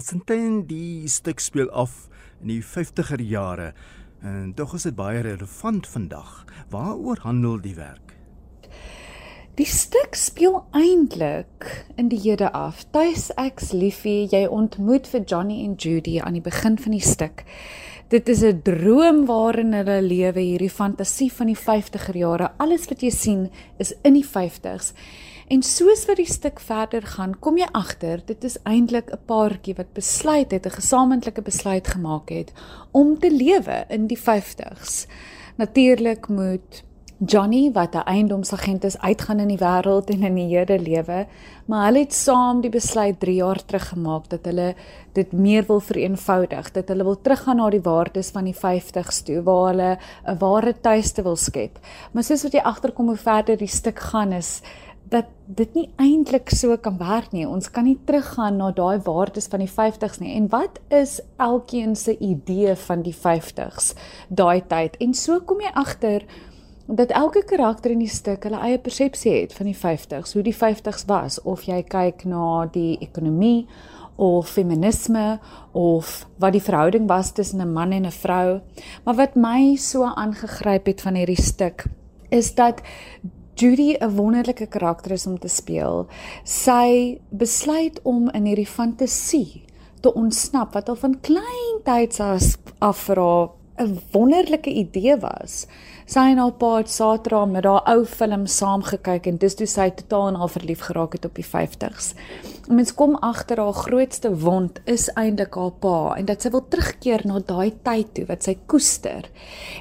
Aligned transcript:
Sintyn 0.00 0.62
die 0.64 1.04
stuk 1.04 1.36
speel 1.44 1.68
af 1.68 2.06
in 2.40 2.48
die 2.48 2.62
50er 2.64 3.20
jare 3.20 3.74
en 4.24 4.54
tog 4.56 4.72
is 4.78 4.86
dit 4.88 4.94
baie 4.96 5.20
relevant 5.20 5.84
vandag. 5.84 6.46
Waaroor 6.72 7.20
handel 7.26 7.58
die 7.60 7.74
werk? 7.76 8.14
Die 9.60 9.68
stuk 9.68 10.16
speel 10.16 10.62
eintlik 10.72 11.66
in 12.00 12.08
die 12.08 12.22
hede 12.22 12.48
af. 12.56 12.86
Tuis 12.96 13.28
ek's 13.36 13.74
liefie, 13.76 14.30
jy 14.32 14.46
ontmoet 14.48 15.10
vir 15.12 15.26
Johnny 15.28 15.58
en 15.66 15.76
Judy 15.76 16.22
aan 16.24 16.40
die 16.40 16.46
begin 16.46 16.80
van 16.80 16.96
die 16.96 17.04
stuk. 17.04 17.44
Dit 18.08 18.32
is 18.32 18.40
'n 18.40 18.62
droom 18.64 19.26
waarin 19.26 19.74
hulle 19.76 20.00
lewe, 20.00 20.40
hierdie 20.40 20.72
fantasie 20.72 21.32
van 21.32 21.52
die 21.52 21.60
50er 21.68 22.16
jare. 22.16 22.52
Alles 22.56 22.88
wat 22.88 23.02
jy 23.02 23.10
sien 23.10 23.50
is 23.78 23.92
in 24.02 24.14
die 24.14 24.24
50s. 24.24 24.94
En 25.52 25.60
soos 25.60 26.06
wat 26.08 26.16
die 26.16 26.30
stuk 26.30 26.62
verder 26.64 27.04
gaan, 27.04 27.34
kom 27.44 27.58
jy 27.60 27.66
agter 27.76 28.22
dit 28.24 28.44
is 28.48 28.54
eintlik 28.64 29.10
'n 29.12 29.20
paartjie 29.28 29.74
wat 29.76 29.92
besluit 29.92 30.50
het, 30.50 30.66
'n 30.66 30.78
gesamentlike 30.80 31.42
besluit 31.42 31.86
gemaak 31.88 32.30
het 32.30 32.52
om 32.90 33.18
te 33.18 33.30
lewe 33.30 33.84
in 33.88 34.06
die 34.06 34.16
50s. 34.16 35.06
Natuurlik 35.56 36.28
moet 36.28 36.82
Johnny 37.18 37.70
wat 37.72 37.94
'n 37.94 38.06
eiendomsagent 38.06 38.84
is, 38.84 38.98
uitgaan 38.98 39.40
in 39.40 39.48
die 39.48 39.58
wêreld 39.58 40.10
en 40.10 40.22
in 40.22 40.34
die 40.34 40.56
hede 40.56 40.78
lewe, 40.78 41.26
maar 41.66 41.84
hulle 41.86 41.98
het 41.98 42.14
saam 42.14 42.60
die 42.60 42.70
besluit 42.70 43.20
3 43.20 43.34
jaar 43.34 43.64
terug 43.64 43.88
gemaak 43.88 44.28
dat 44.28 44.44
hulle 44.44 44.74
dit 45.12 45.32
meer 45.32 45.64
wil 45.66 45.80
vereenvoudig, 45.80 46.72
dat 46.72 46.88
hulle 46.88 47.04
wil 47.04 47.20
teruggaan 47.20 47.56
na 47.56 47.70
die 47.70 47.82
waardes 47.82 48.30
van 48.30 48.44
die 48.44 48.56
50s 48.56 49.22
toe 49.22 49.42
waar 49.42 49.68
hulle 49.68 49.98
'n 50.26 50.38
ware 50.38 50.80
tuiste 50.80 51.22
wil 51.22 51.36
skep. 51.36 51.78
Maar 52.12 52.24
soos 52.24 52.42
wat 52.42 52.52
jy 52.52 52.60
agterkom 52.60 53.06
hoe 53.06 53.16
verder 53.16 53.56
die 53.56 53.66
stuk 53.66 53.98
gaan 53.98 54.32
is 54.32 54.62
dat 55.12 55.28
dit 55.46 55.74
nie 55.76 55.88
eintlik 56.00 56.50
so 56.54 56.76
kan 56.80 56.96
werk 57.00 57.34
nie. 57.36 57.44
Ons 57.48 57.68
kan 57.70 57.84
nie 57.84 57.98
teruggaan 58.08 58.56
na 58.60 58.70
daai 58.72 59.02
waardes 59.04 59.50
van 59.52 59.60
die 59.64 59.70
50s 59.70 60.22
nie. 60.22 60.32
En 60.38 60.48
wat 60.52 60.80
is 60.88 61.20
elkeen 61.36 61.96
se 61.96 62.16
idee 62.18 62.74
van 62.86 63.04
die 63.04 63.14
50s 63.16 63.92
daai 64.28 64.62
tyd? 64.68 64.96
En 65.04 65.14
so 65.14 65.40
kom 65.44 65.60
jy 65.60 65.72
agter 65.74 66.24
dat 66.86 67.12
elke 67.16 67.44
karakter 67.46 67.92
in 67.94 68.02
die 68.02 68.10
stuk 68.10 68.44
hulle 68.48 68.60
eie 68.64 68.78
persepsie 68.82 69.32
het 69.36 69.52
van 69.56 69.68
die 69.70 69.76
50s, 69.76 70.34
hoe 70.34 70.42
die 70.44 70.56
50s 70.56 71.06
was 71.08 71.38
of 71.48 71.66
jy 71.68 71.82
kyk 71.86 72.24
na 72.28 72.66
die 72.72 72.96
ekonomie 73.04 73.66
of 74.16 74.50
feminisme 74.50 75.38
of 75.72 76.26
wat 76.42 76.52
die 76.56 76.64
verhouding 76.64 77.06
was 77.08 77.32
tussen 77.32 77.60
'n 77.60 77.72
man 77.72 77.92
en 77.92 78.06
'n 78.06 78.10
vrou. 78.10 78.60
Maar 79.04 79.14
wat 79.14 79.36
my 79.36 79.76
so 79.76 80.04
aangegryp 80.04 80.86
het 80.86 81.00
van 81.00 81.14
hierdie 81.14 81.42
stuk 81.42 81.84
is 82.28 82.54
dat 82.54 82.82
Judy 83.62 83.94
'n 83.94 84.16
wonderlike 84.16 84.66
karakter 84.66 85.12
is 85.12 85.26
om 85.26 85.38
te 85.38 85.48
speel. 85.48 86.06
Sy 86.44 87.18
besluit 87.30 88.00
om 88.02 88.30
in 88.34 88.44
hierdie 88.44 88.66
fantasie 88.66 89.62
te 90.02 90.10
ontsnap 90.14 90.74
wat 90.74 90.88
al 90.88 90.98
van 90.98 91.20
klein 91.20 91.78
tyd 91.86 92.18
af 92.80 93.04
vir 93.06 93.20
haar 93.22 93.48
'n 93.78 94.00
wonderlike 94.12 94.70
idee 94.70 95.16
was. 95.16 95.66
Sy 96.12 96.26
en 96.28 96.40
haar 96.42 96.52
pa 96.60 96.74
het 96.76 96.90
Saterdag 96.92 97.46
met 97.48 97.64
haar 97.64 97.86
ou 97.88 98.02
film 98.04 98.42
saam 98.50 98.82
gekyk 98.84 99.30
en 99.30 99.38
dis 99.40 99.54
toe 99.56 99.68
sy 99.70 99.86
totaal 99.96 100.34
en 100.34 100.42
al 100.44 100.50
verlief 100.52 100.82
geraak 100.84 101.14
het 101.16 101.24
op 101.24 101.38
die 101.38 101.46
50s. 101.46 102.10
Mens 102.68 102.92
kom 102.94 103.14
agter 103.24 103.58
haar 103.58 103.72
grootste 103.74 104.28
wond 104.42 104.76
is 104.84 105.06
eintlik 105.16 105.56
haar 105.56 105.72
pa 105.80 105.94
en 106.18 106.28
dat 106.28 106.44
sy 106.44 106.52
wil 106.52 106.62
terugkeer 106.68 107.24
na 107.26 107.40
daai 107.48 107.72
tyd 107.86 108.10
toe 108.18 108.26
wat 108.28 108.44
sy 108.44 108.54
koester. 108.68 109.30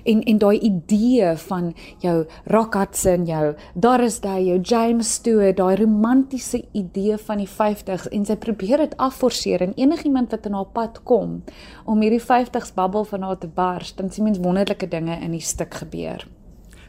En 0.07 0.23
en 0.23 0.39
daai 0.39 0.55
idee 0.69 1.33
van 1.43 1.73
jou 2.01 2.15
Rock 2.55 2.79
Hudson, 2.79 3.27
jou 3.27 3.51
Doris 3.75 4.21
Day, 4.23 4.45
jou 4.47 4.57
James 4.63 5.11
Stewart, 5.17 5.59
daai 5.59 5.75
romantiese 5.83 6.63
idee 6.71 7.19
van 7.27 7.43
die 7.43 7.49
50s 7.49 8.07
en 8.07 8.25
sy 8.25 8.39
probeer 8.39 8.85
dit 8.87 8.97
afforceer 8.97 9.67
en 9.67 9.75
enigiemand 9.75 10.31
wat 10.31 10.47
in 10.47 10.55
haar 10.55 10.71
pad 10.71 11.03
kom 11.03 11.41
om 11.85 12.01
hierdie 12.01 12.23
50s 12.23 12.71
bubbel 12.77 13.03
van 13.11 13.27
haar 13.27 13.37
te 13.37 13.51
bars, 13.51 13.93
dan 13.99 14.09
sien 14.09 14.29
mens 14.29 14.39
wonderlike 14.39 14.87
dinge 14.87 15.19
in 15.19 15.35
die 15.35 15.43
stuk 15.43 15.75
gebeur. 15.83 16.20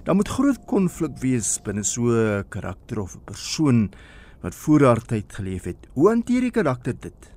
Daar 0.03 0.15
moet 0.19 0.29
groot 0.29 0.59
konflik 0.67 1.13
wees 1.23 1.61
binne 1.63 1.85
so 1.87 2.11
'n 2.11 2.45
karakter 2.49 2.99
of 3.01 3.15
'n 3.15 3.25
persoon 3.25 3.91
wat 4.43 4.55
voor 4.55 4.81
haar 4.81 5.03
tyd 5.07 5.33
geleef 5.33 5.65
het. 5.65 5.87
Hoe 5.95 6.09
hanteer 6.09 6.41
die 6.41 6.51
karakter 6.51 6.95
dit? 7.01 7.31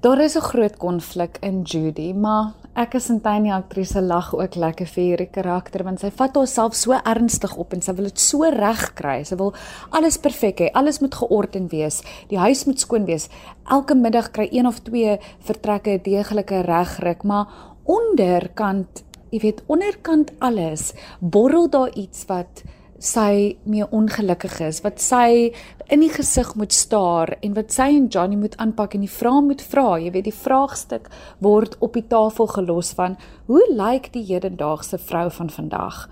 Daar 0.00 0.20
is 0.20 0.36
'n 0.36 0.40
groot 0.40 0.76
konflik 0.76 1.38
in 1.40 1.62
Judy, 1.62 2.12
maar 2.12 2.52
ek 2.74 2.94
as 2.94 3.08
'n 3.08 3.20
tiny 3.20 3.50
aktrise 3.50 4.02
lag 4.02 4.34
ook 4.34 4.54
lekker 4.54 4.86
vir 4.86 5.04
hierdie 5.04 5.30
karakter 5.30 5.84
want 5.84 6.00
sy 6.00 6.10
vat 6.10 6.34
haarself 6.36 6.74
so 6.74 6.92
ernstig 6.92 7.56
op 7.56 7.72
en 7.72 7.82
sy 7.82 7.94
wil 7.94 8.04
dit 8.04 8.20
so 8.20 8.42
reg 8.42 8.94
kry. 8.94 9.24
Sy 9.24 9.36
wil 9.36 9.54
alles 9.90 10.18
perfek 10.18 10.60
hê, 10.60 10.70
alles 10.72 11.00
moet 11.00 11.14
georden 11.14 11.68
wees, 11.68 12.02
die 12.28 12.38
huis 12.38 12.64
moet 12.64 12.80
skoon 12.80 13.04
wees. 13.06 13.28
Elke 13.64 13.94
middag 13.94 14.30
kry 14.30 14.48
een 14.52 14.66
of 14.66 14.78
twee 14.78 15.18
vertrekke 15.40 16.00
deeglike 16.02 16.60
regryk, 16.60 17.22
maar 17.22 17.46
onderkant 17.84 19.07
jy 19.30 19.42
weet 19.44 19.62
onderkant 19.66 20.32
alles 20.38 20.92
borrel 21.20 21.68
daar 21.70 21.94
iets 21.94 22.26
wat 22.28 22.64
sy 22.98 23.56
mee 23.62 23.86
ongelukkig 23.94 24.58
is 24.66 24.80
wat 24.82 24.98
sy 25.02 25.54
in 25.88 26.02
die 26.02 26.10
gesig 26.10 26.50
moet 26.58 26.74
staar 26.74 27.30
en 27.46 27.54
wat 27.54 27.70
sy 27.72 27.86
en 27.94 28.08
Johnny 28.10 28.36
moet 28.36 28.56
aanpak 28.58 28.96
en 28.96 29.04
die 29.06 29.12
vraag 29.12 29.44
moet 29.46 29.62
vra 29.62 29.86
jy 30.02 30.10
weet 30.16 30.26
die 30.26 30.34
vraagstuk 30.34 31.06
word 31.44 31.76
op 31.78 31.94
die 31.94 32.06
tafel 32.10 32.50
gelos 32.50 32.90
van 32.98 33.14
hoe 33.46 33.62
lyk 33.70 34.10
die 34.12 34.26
hedendaagse 34.28 34.98
vrou 35.00 35.28
van 35.32 35.48
vandag? 35.50 36.02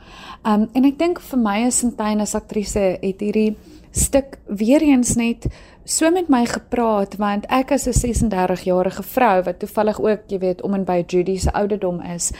Um, 0.46 0.68
en 0.72 0.86
ek 0.88 0.96
dink 1.02 1.20
vir 1.20 1.42
my 1.42 1.58
as 1.66 1.82
Sintyn 1.82 2.22
as 2.24 2.36
aktrise 2.38 2.94
het 3.02 3.20
hierdie 3.20 3.56
stuk 3.96 4.38
weer 4.46 4.84
eens 4.84 5.16
net 5.16 5.48
so 5.86 6.10
met 6.10 6.26
my 6.28 6.42
gepraat 6.50 7.14
want 7.22 7.44
ek 7.46 7.70
as 7.70 7.86
'n 7.86 7.92
36 7.92 8.62
jarige 8.62 9.02
vrou 9.02 9.42
wat 9.42 9.58
toevallig 9.58 10.00
ook 10.00 10.20
jy 10.26 10.38
weet 10.38 10.62
om 10.62 10.74
en 10.74 10.84
by 10.84 11.04
Judy 11.06 11.38
se 11.38 11.52
ouderdom 11.52 12.00
is. 12.00 12.32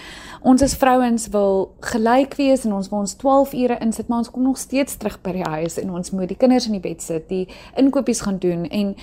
Ons 0.43 0.63
as 0.63 0.75
vrouens 0.75 1.29
wil 1.29 1.71
gelyk 1.81 2.35
wees 2.35 2.65
en 2.65 2.73
ons 2.73 2.89
wil 2.89 2.99
ons 2.99 3.15
12 3.15 3.53
ure 3.53 3.79
insit 3.81 4.09
maar 4.09 4.19
ons 4.19 4.31
kom 4.31 4.43
nog 4.43 4.59
steeds 4.59 4.97
terug 4.97 5.23
by 5.23 5.33
die 5.33 5.43
huis 5.43 5.79
en 5.79 5.91
ons 5.91 6.11
moet 6.11 6.29
die 6.29 6.37
kinders 6.37 6.67
in 6.67 6.73
die 6.73 6.81
bed 6.81 7.03
sit 7.03 7.29
die 7.29 7.49
inkopies 7.77 8.21
gaan 8.21 8.39
doen 8.39 8.65
en 8.65 8.97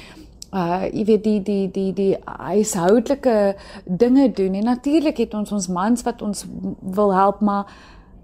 uh 0.53 0.83
jy 0.91 1.05
weet 1.05 1.23
die 1.23 1.41
die 1.41 1.71
die 1.71 1.93
die 1.93 2.17
huishoudelike 2.25 3.55
dinge 3.85 4.31
doen. 4.31 4.53
En 4.53 4.63
natuurlik 4.63 5.17
het 5.17 5.33
ons 5.33 5.51
ons 5.51 5.67
mans 5.67 6.03
wat 6.03 6.21
ons 6.21 6.45
wil 6.81 7.13
help 7.13 7.39
maar 7.41 7.65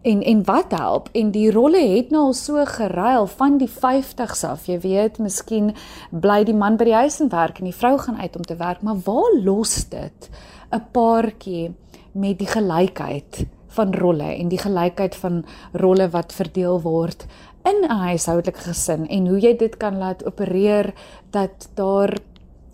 En 0.01 0.21
en 0.23 0.43
wat 0.43 0.71
help? 0.71 1.09
En 1.11 1.31
die 1.31 1.51
rolle 1.51 1.81
het 1.95 2.09
nou 2.09 2.29
al 2.29 2.33
so 2.33 2.65
geruil 2.65 3.27
van 3.27 3.57
die 3.57 3.69
50s 3.69 4.45
af. 4.47 4.65
Jy 4.65 4.79
weet, 4.79 5.17
miskien 5.19 5.73
bly 6.09 6.43
die 6.47 6.55
man 6.55 6.77
by 6.79 6.87
die 6.87 6.95
huis 6.95 7.19
en 7.19 7.31
werk 7.33 7.59
en 7.59 7.67
die 7.67 7.75
vrou 7.75 7.97
gaan 7.99 8.19
uit 8.19 8.35
om 8.35 8.45
te 8.47 8.55
werk, 8.55 8.81
maar 8.81 9.01
waar 9.03 9.35
los 9.43 9.89
dit 9.89 10.29
'n 10.71 10.83
paartjie 10.91 11.75
met 12.11 12.37
die 12.39 12.47
gelykheid 12.47 13.45
van 13.67 13.93
rolle 13.93 14.35
en 14.35 14.49
die 14.49 14.59
gelykheid 14.59 15.15
van 15.15 15.45
rolle 15.73 16.09
wat 16.09 16.33
verdeel 16.33 16.81
word 16.81 17.25
in 17.63 17.83
'n 17.83 17.99
huishoudelike 18.07 18.59
gesin 18.59 19.07
en 19.07 19.27
hoe 19.27 19.39
jy 19.39 19.57
dit 19.57 19.77
kan 19.77 19.97
laat 19.97 20.25
opereer 20.25 20.93
dat 21.31 21.69
daar 21.75 22.17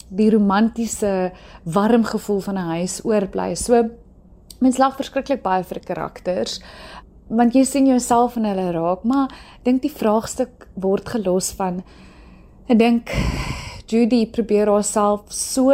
die 0.09 0.29
romantiese 0.29 1.31
warm 1.63 2.03
gevoel 2.03 2.39
van 2.39 2.55
'n 2.55 2.69
huis 2.77 3.05
oorbly. 3.05 3.55
So 3.55 3.89
mens 4.59 4.77
lag 4.77 4.95
verskriklik 4.95 5.41
baie 5.41 5.63
vir 5.63 5.79
karakters 5.79 6.61
want 7.29 7.55
jy 7.55 7.63
sien 7.65 7.87
jouself 7.87 8.37
in 8.37 8.45
hulle 8.45 8.71
raak, 8.75 9.03
maar 9.03 9.31
dink 9.63 9.81
die 9.81 9.93
vraagstuk 9.93 10.67
word 10.75 11.09
gelos 11.09 11.51
van 11.57 11.81
ek 12.69 12.77
dink 12.77 13.15
Judy 13.89 14.25
probeer 14.33 14.69
haarself 14.69 15.29
so 15.33 15.73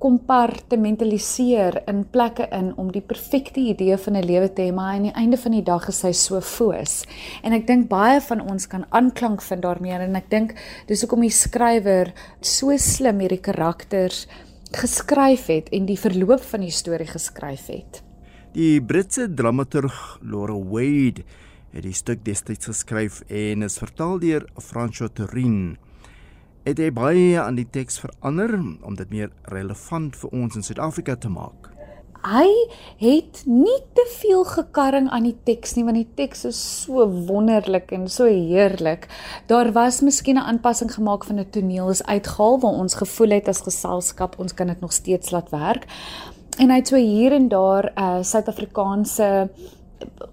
kompartmentaliseer 0.00 1.82
in 1.90 2.04
plekke 2.08 2.46
in 2.56 2.70
om 2.80 2.88
die 2.90 3.02
perfekte 3.04 3.60
idee 3.60 3.96
van 4.00 4.16
'n 4.16 4.24
lewe 4.24 4.48
te 4.52 4.62
hê, 4.62 4.72
maar 4.72 4.94
aan 4.94 5.02
die 5.02 5.12
einde 5.12 5.36
van 5.36 5.52
die 5.52 5.62
dag 5.62 5.88
is 5.88 6.00
sy 6.00 6.12
so 6.12 6.40
foos. 6.40 7.04
En 7.42 7.52
ek 7.52 7.66
dink 7.66 7.88
baie 7.88 8.20
van 8.20 8.40
ons 8.40 8.66
kan 8.66 8.86
aanklank 8.90 9.42
vind 9.42 9.62
daarmee 9.62 9.92
en 9.92 10.16
ek 10.16 10.30
dink 10.30 10.54
dis 10.86 11.00
hoekom 11.02 11.20
die 11.20 11.30
skrywer 11.30 12.12
so 12.40 12.76
slim 12.76 13.20
hierdie 13.20 13.40
karakters 13.40 14.26
geskryf 14.72 15.46
het 15.46 15.68
en 15.72 15.86
die 15.86 15.98
verloop 15.98 16.40
van 16.40 16.60
die 16.60 16.70
storie 16.70 17.06
geskryf 17.06 17.66
het. 17.66 18.09
Die 18.50 18.80
Britse 18.82 19.28
dramaturg 19.30 20.18
Laura 20.26 20.56
Wade 20.58 21.22
het 21.70 21.84
die 21.86 21.94
stuk 21.94 22.24
destyds 22.26 22.66
geskryf 22.66 23.20
en 23.30 23.62
is 23.62 23.78
vertaal 23.78 24.16
deur 24.18 24.48
François 24.58 25.12
Turin. 25.14 25.76
Het 26.66 26.82
hy 26.82 26.88
baie 26.90 27.36
aan 27.38 27.60
die 27.60 27.68
teks 27.70 28.00
verander 28.02 28.56
om 28.58 28.96
dit 28.98 29.12
meer 29.14 29.30
relevant 29.54 30.18
vir 30.18 30.34
ons 30.34 30.58
in 30.58 30.66
Suid-Afrika 30.66 31.14
te 31.14 31.30
maak. 31.30 31.68
Hy 32.26 32.50
het 32.98 33.44
nie 33.46 33.78
te 33.94 34.08
veel 34.16 34.42
gekarring 34.42 35.06
aan 35.14 35.30
die 35.30 35.36
teks 35.46 35.76
nie 35.78 35.86
want 35.86 36.00
die 36.02 36.10
teks 36.18 36.42
is 36.50 36.58
so 36.82 37.06
wonderlik 37.30 37.94
en 37.94 38.10
so 38.10 38.26
heerlik. 38.26 39.06
Daar 39.46 39.70
was 39.78 40.02
miskien 40.02 40.42
'n 40.42 40.50
aanpassing 40.50 40.90
gemaak 40.90 41.24
van 41.24 41.38
'n 41.38 41.50
toneel 41.50 41.90
is 41.90 42.02
uitgehaal 42.02 42.60
waar 42.60 42.82
ons 42.82 42.98
gevoel 42.98 43.30
het 43.30 43.48
as 43.48 43.62
geselskap 43.62 44.38
ons 44.38 44.54
kan 44.54 44.66
dit 44.66 44.80
nog 44.80 44.92
steeds 44.92 45.30
laat 45.30 45.50
werk 45.50 45.86
en 46.60 46.68
hy 46.68 46.80
het 46.82 46.90
so 46.92 47.00
hier 47.00 47.32
en 47.32 47.48
daar 47.48 47.90
uh, 47.96 48.20
Suid-Afrikaanse 48.26 49.48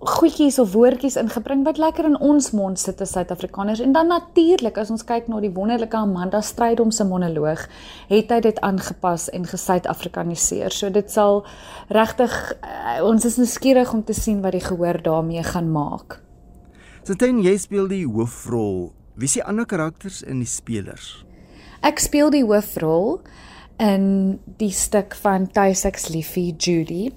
goedjies 0.08 0.60
of 0.60 0.72
woordjies 0.72 1.18
ingebring 1.20 1.64
wat 1.68 1.80
lekker 1.80 2.08
in 2.08 2.18
ons 2.24 2.52
mond 2.56 2.80
sit 2.80 3.02
as 3.04 3.14
Suid-Afrikaners 3.16 3.82
en 3.84 3.94
dan 3.96 4.12
natuurlik 4.12 4.78
as 4.80 4.92
ons 4.94 5.04
kyk 5.08 5.28
na 5.32 5.40
die 5.44 5.52
wonderlike 5.56 5.98
Amanda 5.98 6.42
Strydom 6.44 6.92
se 6.96 7.08
monoloog 7.08 7.66
het 8.12 8.32
hy 8.32 8.40
dit 8.44 8.62
aangepas 8.64 9.28
en 9.36 9.48
gesuid-afrikaniseer. 9.48 10.72
So 10.76 10.92
dit 10.92 11.12
sal 11.12 11.44
regtig 11.92 12.36
uh, 12.60 13.00
ons 13.08 13.28
is 13.28 13.40
nuuskierig 13.40 13.92
om 13.96 14.04
te 14.08 14.16
sien 14.16 14.44
wat 14.44 14.56
die 14.56 14.64
gehoor 14.64 15.02
daarmee 15.04 15.44
gaan 15.48 15.72
maak. 15.72 16.20
Sintyn 17.08 17.40
jy 17.44 17.56
speel 17.60 17.88
die 17.92 18.04
hoofrol. 18.08 18.92
Wie 19.16 19.32
is 19.32 19.40
die 19.40 19.44
ander 19.48 19.68
karakters 19.68 20.22
in 20.28 20.44
die 20.44 20.52
spelers? 20.52 21.18
Ek 21.88 22.00
speel 22.04 22.32
die 22.34 22.44
hoofrol 22.44 23.22
in 23.78 24.40
die 24.58 24.72
stuk 24.74 25.16
van 25.22 25.48
Tuisex 25.52 26.08
Liefie 26.10 26.56
Judy. 26.58 27.12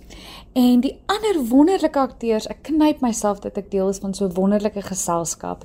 En 0.52 0.80
die 0.84 0.96
ander 1.06 1.40
wonderlike 1.48 1.98
akteurs, 1.98 2.48
ek 2.50 2.64
knyp 2.68 3.00
myself 3.04 3.40
dat 3.44 3.58
ek 3.60 3.70
deel 3.72 3.88
is 3.92 4.00
van 4.02 4.14
so 4.16 4.28
wonderlike 4.36 4.82
geselskap. 4.84 5.64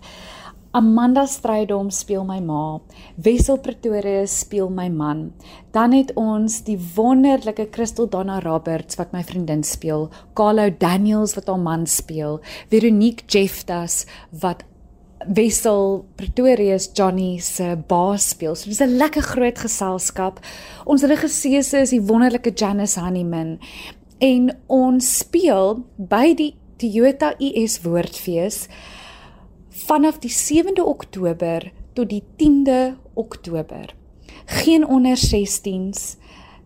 Amanda 0.76 1.24
Strydom 1.24 1.88
speel 1.96 2.26
my 2.28 2.42
ma, 2.44 2.82
Wessel 3.16 3.62
Pretorius 3.64 4.34
speel 4.42 4.68
my 4.68 4.90
man. 4.92 5.30
Dan 5.72 5.96
het 5.96 6.12
ons 6.20 6.58
die 6.68 6.76
wonderlike 6.98 7.70
Christel 7.72 8.10
Donna 8.12 8.42
Roberts 8.44 9.00
wat 9.00 9.16
my 9.16 9.24
vriendin 9.24 9.64
speel, 9.64 10.10
Carlo 10.36 10.68
Daniels 10.70 11.38
wat 11.40 11.48
haar 11.48 11.64
man 11.64 11.88
speel, 11.88 12.42
Veronique 12.74 13.24
Jeftas 13.32 14.04
wat 14.44 14.66
Wessel 15.28 16.06
Pretorius 16.16 16.90
Johnny 16.94 17.40
se 17.40 17.76
baas 17.88 18.30
speel. 18.30 18.56
So 18.56 18.70
dis 18.70 18.82
'n 18.82 18.98
lekker 18.98 19.22
groot 19.22 19.58
geselskap. 19.58 20.40
Ons 20.86 21.04
regisseur 21.04 21.82
is 21.82 21.90
die 21.90 22.02
wonderlike 22.02 22.52
Janice 22.52 23.00
Honeyman 23.00 23.60
en 24.20 24.58
ons 24.68 25.18
speel 25.18 25.86
by 25.98 26.34
die 26.34 26.56
Toyota 26.78 27.34
US 27.40 27.82
Woordfees 27.82 28.68
vanaf 29.70 30.20
die 30.20 30.32
7de 30.32 30.84
Oktober 30.84 31.72
tot 31.94 32.10
die 32.10 32.24
10de 32.38 32.96
Oktober. 33.14 33.96
Geen 34.46 34.88
onder 34.88 35.18
16s. 35.18 36.16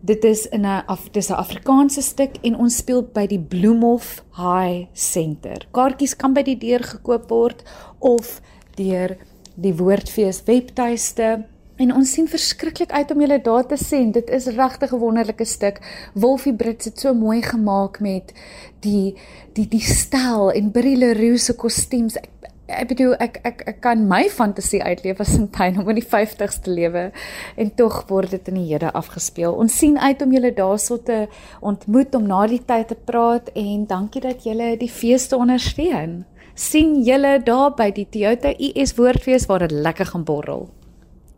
Dit 0.00 0.24
is 0.24 0.46
in 0.48 0.64
'n 0.66 0.84
dis 1.12 1.28
'n 1.28 1.32
Afrikaanse 1.32 2.02
stuk 2.02 2.36
en 2.42 2.56
ons 2.56 2.76
speel 2.76 3.02
by 3.02 3.26
die 3.26 3.40
Bloemhof 3.40 4.24
High 4.36 4.86
Center. 4.92 5.66
Kaartjies 5.70 6.16
kan 6.16 6.32
by 6.32 6.42
die 6.42 6.58
deur 6.58 6.82
gekoop 6.82 7.28
word 7.30 7.62
of 7.98 8.40
deur 8.74 9.16
die 9.54 9.74
Woordfees 9.74 10.42
webtuiste 10.44 11.44
en 11.76 11.94
ons 11.94 12.12
sien 12.12 12.28
verskriklik 12.28 12.90
uit 12.92 13.10
om 13.10 13.20
julle 13.20 13.40
daar 13.40 13.66
te 13.66 13.76
sien. 13.76 14.12
Dit 14.12 14.30
is 14.30 14.46
regtig 14.46 14.92
'n 14.92 14.98
wonderlike 14.98 15.44
stuk. 15.44 15.80
Wolfie 16.14 16.54
Brits 16.54 16.84
het 16.84 17.00
so 17.00 17.14
mooi 17.14 17.42
gemaak 17.42 18.00
met 18.00 18.32
die 18.80 19.14
die 19.52 19.68
die 19.68 19.84
styl 19.84 20.50
en 20.50 20.70
Brie 20.70 20.96
Leroux 20.96 21.44
se 21.44 21.54
kostuums. 21.54 22.16
Ek, 22.16 22.28
ek 22.70 22.88
bedoel 22.92 23.14
ek 23.20 23.40
ek 23.44 23.62
ek 23.66 23.80
kan 23.84 24.06
my 24.08 24.22
fantasie 24.32 24.82
uitleef 24.82 25.20
as 25.20 25.36
'n 25.38 25.48
tuin 25.50 25.78
om 25.78 25.88
in 25.88 26.00
die 26.00 26.06
50's 26.06 26.60
te 26.64 26.70
lewe 26.70 27.12
en 27.56 27.74
tog 27.74 28.04
word 28.08 28.30
dit 28.30 28.48
in 28.48 28.54
die 28.54 28.72
hede 28.72 28.92
afgespeel. 28.92 29.52
Ons 29.52 29.76
sien 29.78 29.98
uit 29.98 30.22
om 30.22 30.32
julle 30.32 30.54
daarso 30.54 30.96
te 31.02 31.28
ontmoet 31.60 32.14
om 32.14 32.26
na 32.26 32.46
die 32.46 32.64
tyd 32.64 32.88
te 32.88 32.96
praat 33.04 33.50
en 33.54 33.86
dankie 33.86 34.20
dat 34.20 34.44
julle 34.44 34.76
die 34.76 34.90
fees 34.90 35.28
te 35.28 35.36
ondersteun 35.36 36.24
sien 36.54 37.02
julle 37.04 37.38
daar 37.44 37.72
by 37.76 37.90
die 37.94 38.06
Toyota 38.10 38.52
US 38.52 38.94
Woordfees 38.98 39.46
waar 39.48 39.64
dit 39.64 39.72
lekker 39.72 40.06
gaan 40.06 40.24
borrel. 40.24 40.68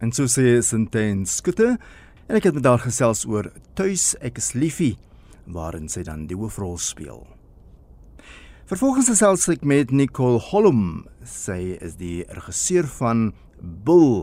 En 0.00 0.12
so 0.12 0.26
sê 0.26 0.61
Sinten 0.62 1.26
Skutte 1.26 1.79
en 2.26 2.37
ek 2.37 2.49
het 2.49 2.55
met 2.55 2.67
haar 2.67 2.82
gesels 2.82 3.25
oor 3.26 3.52
Tuis 3.75 4.14
ek 4.20 4.38
is 4.43 4.52
liefie 4.55 4.96
waarin 5.46 5.88
sy 5.88 6.02
dan 6.02 6.26
die 6.26 6.38
hoofrol 6.38 6.79
speel. 6.79 7.31
Vervolgens 8.72 9.10
gesels 9.10 9.42
ek 9.52 9.66
met 9.69 9.90
Nicole 9.92 10.38
Hollum. 10.40 11.02
Sy 11.28 11.74
is 11.84 11.98
die 11.98 12.22
regisseur 12.32 12.86
van 12.88 13.26
Bull. 13.60 14.22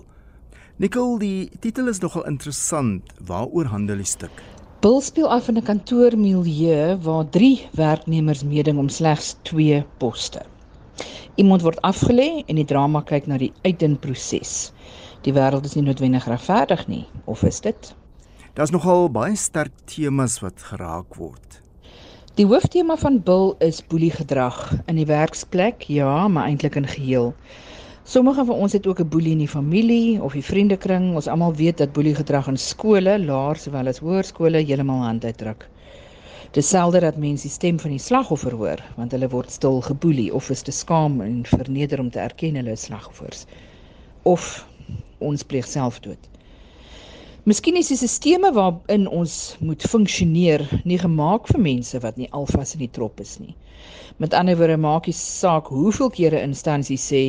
Nicole, 0.81 1.19
die 1.21 1.59
titel 1.61 1.91
is 1.91 1.99
nogal 2.01 2.25
interessant. 2.25 3.11
Waaroor 3.29 3.69
handel 3.69 4.01
die 4.01 4.07
stuk? 4.09 4.41
Bull 4.81 5.03
speel 5.05 5.29
af 5.29 5.51
in 5.53 5.61
'n 5.61 5.67
kantoormilieu 5.67 6.97
waar 7.05 7.29
3 7.29 7.69
werknemers 7.77 8.41
meeding 8.41 8.81
om 8.81 8.89
slegs 8.89 9.35
2 9.43 9.85
poste. 9.99 10.41
Iemand 11.37 11.61
word 11.61 11.77
afgelê 11.85 12.41
en 12.47 12.55
die 12.55 12.65
drama 12.65 13.05
kyk 13.05 13.27
na 13.27 13.37
die 13.37 13.53
uitdinproses. 13.61 14.73
Die 15.21 15.33
wêreld 15.33 15.65
is 15.65 15.75
nie 15.75 15.85
noodwendig 15.85 16.25
regverdig 16.25 16.87
nie, 16.87 17.05
of 17.25 17.43
is 17.43 17.61
dit? 17.61 17.95
Daar's 18.55 18.71
nogal 18.71 19.11
baie 19.11 19.35
sterk 19.35 19.73
temas 19.85 20.39
wat 20.41 20.57
geraak 20.57 21.15
word. 21.15 21.61
Die 22.39 22.45
hooftema 22.47 22.95
van 22.95 23.17
Bill 23.27 23.49
is 23.59 23.81
boeliegedrag 23.91 24.59
in 24.87 24.95
die 24.95 25.07
werksplek, 25.09 25.81
ja, 25.91 26.27
maar 26.31 26.45
eintlik 26.47 26.77
in 26.79 26.85
geheel. 26.87 27.33
Sommige 28.07 28.45
van 28.47 28.61
ons 28.63 28.75
het 28.77 28.87
ook 28.87 29.01
'n 29.03 29.09
boelie 29.11 29.33
in 29.35 29.43
die 29.43 29.47
familie 29.55 30.23
of 30.23 30.37
die 30.37 30.43
vriendekring. 30.51 31.09
Ons 31.15 31.27
almal 31.27 31.53
weet 31.55 31.77
dat 31.77 31.91
boeliegedrag 31.91 32.47
in 32.47 32.57
skole, 32.57 33.17
laer 33.19 33.55
sowel 33.55 33.87
as 33.87 33.99
hoërskole 33.99 34.63
heeltemal 34.63 35.03
hand 35.03 35.25
uitdruk. 35.25 35.67
Dis 36.51 36.69
selde 36.69 36.99
dat 36.99 37.17
mense 37.17 37.43
die 37.43 37.51
stem 37.51 37.79
van 37.79 37.91
die 37.91 37.99
slagoffer 37.99 38.55
hoor, 38.55 38.83
want 38.95 39.11
hulle 39.11 39.29
word 39.29 39.51
stil 39.51 39.81
geboelie 39.81 40.33
of 40.33 40.49
is 40.49 40.61
te 40.61 40.71
skaam 40.71 41.21
en 41.21 41.45
verneder 41.45 41.99
om 41.99 42.09
te 42.09 42.19
erken 42.19 42.55
hulle 42.55 42.71
is 42.71 42.81
slagoffers. 42.81 43.45
Of 44.23 44.67
ons 45.17 45.43
pleeg 45.43 45.67
selfdood. 45.67 46.38
Miskien 47.49 47.79
is 47.79 47.87
die 47.89 47.95
sisteme 47.97 48.49
waarin 48.53 49.07
ons 49.09 49.35
moet 49.65 49.81
funksioneer 49.89 50.61
nie 50.85 50.99
gemaak 51.01 51.47
vir 51.49 51.61
mense 51.63 51.97
wat 52.03 52.19
nie 52.21 52.27
alvas 52.39 52.75
in 52.75 52.83
die 52.83 52.89
trop 52.97 53.23
is 53.23 53.31
nie. 53.41 53.55
Met 54.21 54.35
ander 54.37 54.59
woorde 54.59 54.75
maak 54.77 55.07
die 55.09 55.15
saak 55.17 55.71
hoeveel 55.73 56.11
kere 56.13 56.43
instansies 56.45 57.07
sê 57.09 57.23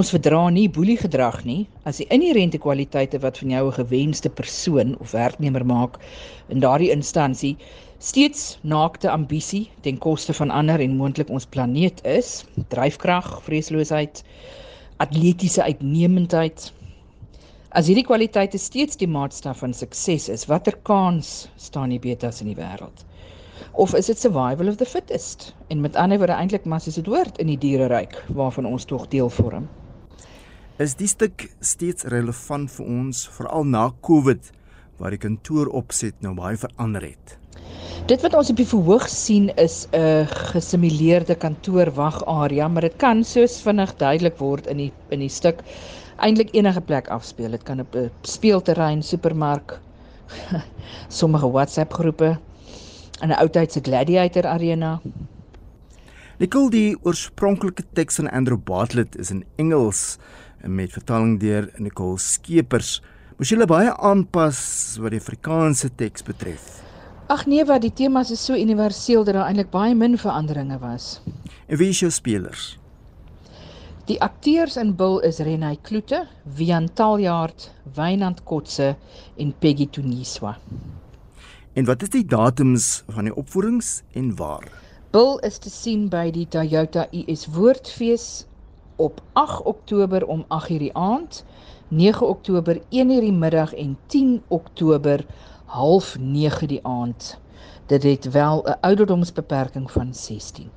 ons 0.00 0.14
verdra 0.14 0.46
nie 0.56 0.64
boelie 0.78 0.96
gedrag 1.02 1.42
nie 1.44 1.58
as 1.90 2.00
die 2.00 2.08
inherente 2.16 2.62
kwaliteite 2.64 3.20
wat 3.26 3.42
van 3.42 3.52
jou 3.52 3.62
'n 3.66 3.76
gewenste 3.82 4.32
persoon 4.40 4.96
of 5.04 5.12
werknemer 5.18 5.68
maak 5.74 6.00
in 6.48 6.64
daardie 6.64 6.92
instansie 6.96 7.56
steeds 7.98 8.58
naakte 8.62 9.12
ambisie 9.12 9.64
ten 9.82 9.98
koste 9.98 10.32
van 10.32 10.50
ander 10.62 10.80
en 10.80 10.96
moontlik 10.96 11.28
ons 11.28 11.44
planeet 11.46 12.00
is, 12.06 12.46
dryfkrag, 12.70 13.42
vreesloosheid, 13.44 14.24
atletiese 14.96 15.62
uitnemendheid. 15.62 16.72
As 17.72 17.86
hierdie 17.88 18.04
kwaliteite 18.04 18.58
steeds 18.60 18.98
die 19.00 19.06
maatstaf 19.08 19.62
van 19.62 19.72
sukses 19.72 20.26
is, 20.28 20.42
watter 20.44 20.74
kans 20.84 21.46
staan 21.56 21.94
die 21.94 22.00
betas 22.04 22.42
in 22.44 22.50
die 22.50 22.56
wêreld? 22.58 23.06
Of 23.72 23.94
is 23.96 24.10
dit 24.10 24.20
survival 24.20 24.68
of 24.68 24.76
the 24.76 24.84
fittest? 24.84 25.54
En 25.72 25.80
met 25.80 25.96
ander 25.96 26.20
woorde 26.20 26.36
eintlik 26.36 26.66
maar 26.68 26.82
soos 26.84 26.98
dit 27.00 27.08
hoort 27.08 27.40
in 27.40 27.48
die 27.48 27.56
diereryk 27.56 28.18
waarvan 28.36 28.68
ons 28.68 28.84
tog 28.90 29.06
deel 29.08 29.32
vorm. 29.32 29.70
Is 30.76 30.98
die 31.00 31.08
stuk 31.08 31.46
steeds 31.64 32.04
relevant 32.12 32.68
vir 32.76 32.90
ons 32.92 33.24
veral 33.38 33.64
na 33.64 33.86
Covid 34.04 34.52
waar 35.00 35.16
die 35.16 35.22
kantooropset 35.22 36.20
nou 36.20 36.34
baie 36.36 36.60
verander 36.60 37.08
het? 37.08 37.38
Dit 38.10 38.20
wat 38.20 38.36
ons 38.36 38.52
op 38.52 38.60
die 38.60 38.68
verhoog 38.68 39.08
sien 39.08 39.48
is 39.56 39.86
'n 39.96 40.28
gesimuleerde 40.52 41.40
kantoorwagarea, 41.40 42.68
maar 42.68 42.84
dit 42.84 42.96
kan 42.98 43.24
soos 43.24 43.62
vinnig 43.62 43.96
duidelik 43.96 44.36
word 44.36 44.66
in 44.66 44.76
die 44.76 44.92
in 45.08 45.20
die 45.20 45.32
stuk 45.32 45.64
eintlik 46.22 46.54
enige 46.54 46.80
plek 46.80 47.10
afspeel. 47.12 47.50
Dit 47.50 47.62
kan 47.68 47.80
op 47.80 47.94
'n 47.94 48.10
speelterrein, 48.22 49.02
supermark, 49.02 49.80
sommige 51.20 51.50
WhatsApp 51.50 51.92
groepe, 51.92 52.38
in 53.20 53.28
'n 53.28 53.38
oudtydse 53.38 53.80
gladiator 53.82 54.46
arena. 54.46 55.00
Nicole 56.38 56.70
die 56.70 56.96
oorspronklike 57.02 57.84
teks 57.92 58.16
van 58.18 58.30
Andrew 58.30 58.58
Bartlett 58.58 59.16
is 59.16 59.30
in 59.30 59.44
Engels 59.56 60.18
met 60.66 60.92
vertaling 60.92 61.40
deur 61.40 61.70
Nicole 61.76 62.18
Skeepers. 62.18 63.02
Moes 63.38 63.50
jy 63.50 63.66
baie 63.66 63.92
aanpas 63.96 64.96
wat 64.98 65.10
die 65.10 65.20
Afrikaanse 65.20 65.90
teks 65.94 66.22
betref? 66.22 66.82
Ag 67.30 67.46
nee, 67.46 67.64
wat 67.64 67.82
die 67.82 67.92
temas 67.92 68.30
is 68.30 68.44
so 68.44 68.54
universeel 68.58 69.24
dat 69.24 69.34
daar 69.34 69.46
eintlik 69.46 69.70
baie 69.70 69.94
min 69.94 70.18
veranderinge 70.18 70.78
was. 70.78 71.20
En 71.66 71.78
wie 71.78 71.88
is 71.88 72.00
jou 72.00 72.10
spelers? 72.10 72.81
Die 74.12 74.20
akteurs 74.20 74.74
in 74.76 74.90
Bill 74.92 75.22
is 75.24 75.38
Renai 75.40 75.78
Kloete, 75.80 76.26
Wian 76.44 76.90
Taljaard, 76.92 77.70
Wynand 77.96 78.42
Kotse 78.44 78.90
en 79.40 79.54
Peggy 79.58 79.86
Tuniswa. 79.88 80.58
En 81.72 81.86
wat 81.88 82.02
is 82.04 82.10
die 82.12 82.24
datums 82.28 82.88
van 83.08 83.30
die 83.30 83.32
opvoerings 83.32 84.02
en 84.12 84.34
waar? 84.36 84.66
Bill 85.16 85.38
is 85.48 85.56
te 85.64 85.72
sien 85.72 86.10
by 86.12 86.26
die 86.34 86.44
Toyota 86.44 87.06
US 87.22 87.46
Woordfees 87.54 88.26
op 89.00 89.24
8 89.32 89.64
Oktober 89.72 90.28
om 90.28 90.44
8:00 90.58 90.84
die 90.84 90.92
aand, 90.92 91.40
9 91.88 92.28
Oktober 92.28 92.82
1:00 92.90 93.24
die 93.24 93.32
middag 93.32 93.72
en 93.72 93.96
10 94.12 94.42
Oktober 94.48 95.24
half 95.64 96.18
9 96.18 96.68
die 96.68 96.84
aand. 96.84 97.38
Dit 97.86 98.02
het 98.02 98.30
wel 98.36 98.60
'n 98.68 98.76
ouderdomsbeperking 98.80 99.90
van 99.90 100.14
16. 100.14 100.68